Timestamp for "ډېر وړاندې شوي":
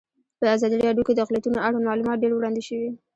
2.23-2.89